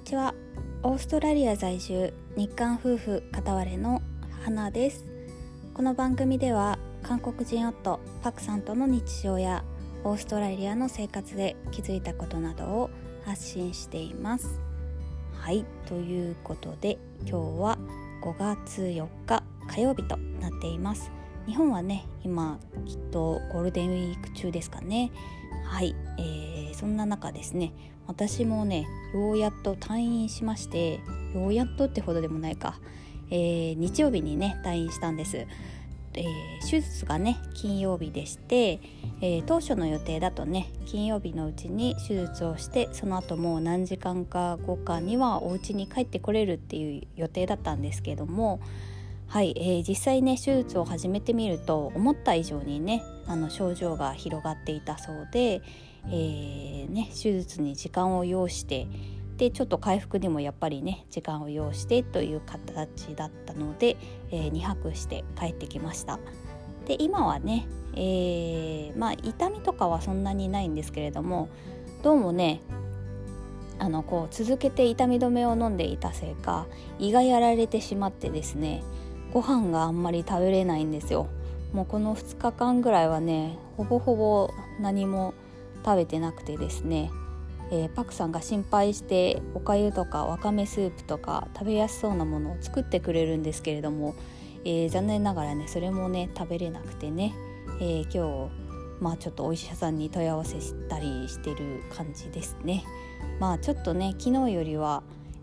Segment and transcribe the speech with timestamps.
[0.00, 0.34] にちは。
[0.82, 4.00] オーストラリア在住日韓夫婦片割れの
[4.42, 5.04] 花です。
[5.74, 9.62] この番組では韓国人夫パクさんとの日常や
[10.02, 12.90] オーストラリアの生活で気づいたことなどを
[13.26, 14.58] 発信しています。
[15.34, 17.78] はいということで今日は
[18.22, 21.12] 5月4日火曜日となっています。
[21.46, 25.12] 日本はね今きっとゴールデンウィーク中ですかね。
[25.66, 27.74] はい、えー、そんな中ですね
[28.06, 31.00] 私もねようやっと退院しまして
[31.34, 32.80] ようやっとってほどでもないか、
[33.30, 36.26] えー、日曜日にね退院したんです、えー、
[36.62, 38.80] 手術がね金曜日でして、
[39.20, 48.58] えー、当初の予定だとね金曜日のうちに手術をしてその後もう何時間か後かにはお家に帰ってこれるっていう予定だったんですけども
[49.26, 55.62] はい、えー、実際ね手術を始めてみると思った以上にねあの症状が広がっていたそうで、
[56.06, 58.86] えー、ね、手術に時間を要して
[59.36, 63.96] でちょっと回復にもやっぱりね時間を要してという形だったので、
[64.30, 66.18] えー、2泊して帰ってきました。
[66.86, 71.48] で今はね、えー、まあ痛みとかはそんなにないんですけれども
[72.02, 72.60] どうもね
[73.78, 76.66] あのこう続けて痛み止めを飲んでいたせいか
[76.98, 78.82] 胃がやられてしまってですね
[79.32, 81.28] ご飯があんまり食べれないんですよ
[81.72, 85.32] もうこの2日間ぐらいはねほぼほぼ何も
[85.84, 87.10] 食べてなくてですね、
[87.70, 94.14] えー、パクさんが心配しておかゆとかわかめスープとか食べやすそうなものを作ってくれるんですけれども、
[94.64, 97.34] えー、残念ながらねそれもね食べれなくてね、
[97.80, 98.50] え、今日
[99.00, 102.84] まあちょっとお医者さんに問い合わせしたりしてる感じですね
[103.38, 105.02] まあちょっとね昨日よりは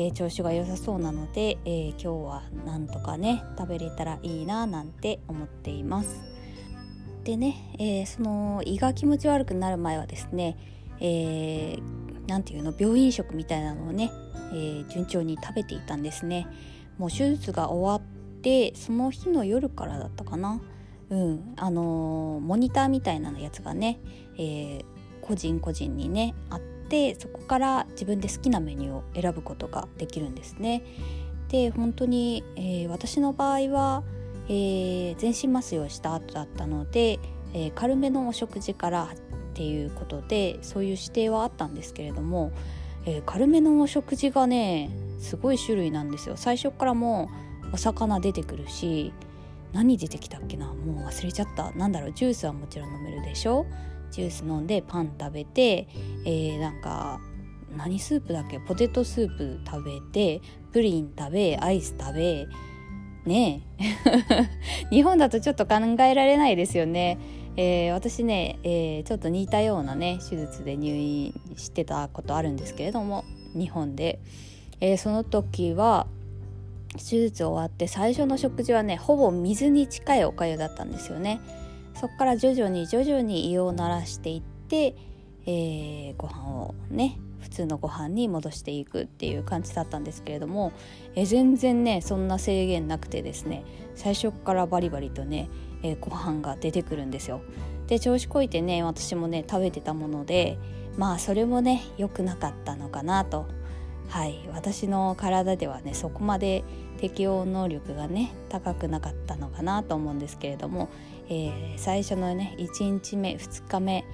[0.00, 6.37] えー、調子が良さそうなので、えー、今日はなんとかね食べれたらいいななんて思っています。
[7.28, 10.56] でね、えー、その胃が気持ち悪くなる前はですね
[10.98, 14.10] 何、えー、て言うの病院食みたいなのをね、
[14.50, 16.46] えー、順調に食べていたんですね。
[16.96, 20.58] もう手術が終わってその日の夜からだったかな。
[21.10, 24.00] うんあのモニターみたいなやつがね、
[24.38, 24.80] え
[25.20, 30.82] 個人個人にねあってそこから自分で好きなメニューを選ぶことができるんですね。
[31.48, 34.02] で本当に、えー、私の場合は、
[34.48, 37.18] えー、全身麻酔をした後だったので、
[37.52, 39.16] えー、軽めのお食事からっ
[39.54, 42.52] ていうことでそういう指定はあったんですけれども、
[43.06, 46.36] え軽めのお食事がねすごい種類なんですよ。
[46.36, 47.28] 最初からも
[47.72, 49.12] うお魚出てくるし
[49.72, 50.66] 何出てきたっけな？
[50.72, 51.72] もう忘れちゃった。
[51.72, 52.12] なんだろう？
[52.12, 53.66] ジュースはもちろん飲めるでしょ？
[54.10, 55.88] ジュース飲んでパン食べて、
[56.24, 57.20] えー、なんか
[57.76, 58.60] 何スープだっけ？
[58.60, 60.40] ポテトスープ食べて
[60.72, 62.46] プリン食べアイス食べ
[63.28, 63.60] ね
[64.90, 67.18] 日本だとちょっと考えられないですよね。
[67.56, 74.20] えー、私ね、えー、ちょっと似たようなね手術で入院してたことあるんですけれども日本で、
[74.80, 76.06] えー、その時は
[76.92, 81.40] 手術終わって最初の食事はねほぼ水に近いおかゆだったんですよね。
[81.94, 84.94] そこから徐々に徐々に胃を慣らしていって、
[85.46, 90.72] えー、ご飯をね普通のご飯に戻していくっていう感じだったんですけれども、
[91.14, 95.48] え、全然ねそんな制限なくてですね最初からバリバリとね、
[95.82, 97.40] えー、ご飯が出てくるんですよ。
[97.86, 100.58] で調子こいてね私もね食べてたもので
[100.96, 103.46] まあそれもね良くなかったのかなと
[104.08, 106.64] はい私の体ではねそこまで
[106.98, 110.90] 適応能力がね高くなかったのかなと思うんですけれども、
[111.28, 114.04] えー、最初のね1日目2日目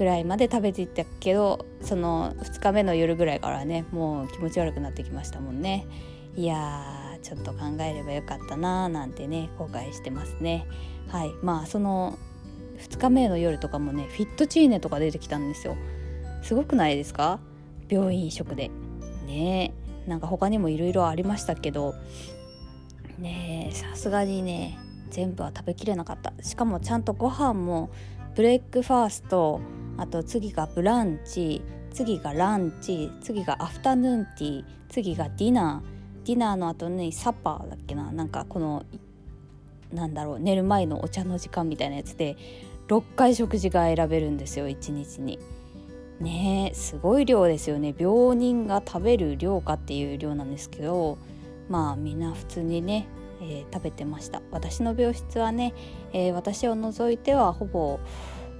[0.00, 5.86] ぐらいまで食べていったけどその2日目の夜ぐらいからねもう気持ち悪くなってきましたもんね。
[6.36, 10.66] いやーちょっと考えればよかったなーなんてね後悔してますね。
[11.08, 12.18] はいまあその
[12.78, 15.76] 2日目の夜とかもねフィットチーネとか出てきたんですよ。
[16.42, 17.38] すごくないですか？
[17.90, 18.70] 病院食で。
[19.26, 19.74] ね
[20.06, 21.92] なんか他にもいろいろありましたけど。
[23.18, 24.78] ねさすがにね
[25.10, 26.32] 全部は食べきれなかった。
[26.42, 27.90] しかもちゃんとご飯も
[28.34, 29.60] ブレックファースト
[30.00, 31.62] あと次がブランチ
[31.92, 36.26] 次がランチ次がアフタヌーンティー次がディナー。
[36.26, 38.10] ディナーの後にサッパーだっけな。
[38.12, 38.84] なんかこの
[39.92, 42.36] なんだろう寝る前のお茶の時間みたいなやつで
[42.88, 45.38] 6回食事が選べるんですよ1日に。
[46.20, 47.94] ねえすごい量ですよね。
[47.96, 51.18] 病人が食べる量かっていう量なんですけど
[51.68, 53.06] まあみんな普通にね
[53.42, 54.42] えー、食べてました。
[54.50, 55.72] 私の病室はね、
[56.12, 57.98] えー、私を除いてはほぼ、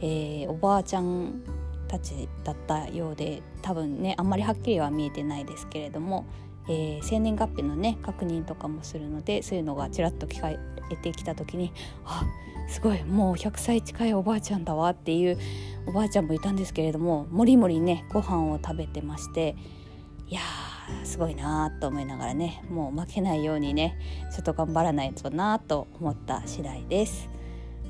[0.00, 1.42] えー、おばあちゃん
[1.88, 6.26] たちだったようで多分ねあんまりはっきりは見えてないですけれども、
[6.68, 10.58] え生年月日のね確認とかもするのでそういうのがちらっと聞かれ
[10.96, 11.72] てきた時に
[12.04, 12.24] あ
[12.68, 15.38] すごいもう100歳近いおばあちゃんだわっていう
[15.86, 19.56] おばあちゃんもいたんですけれどももりもりねご飯を食べてまして
[20.28, 23.98] いやーすごいなーと思いながらねもう負けないようにね
[24.34, 27.30] ちょっと頑張らないとなと思った次第です。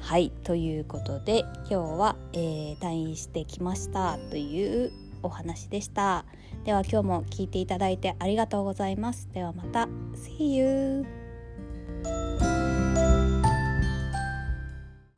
[0.01, 4.93] はいということで今日は、えー、退院してきましたという
[5.23, 6.25] お話でした。
[6.65, 9.29] では今日も聞いていただいてありがとうございます。
[9.33, 11.28] ではまた See you!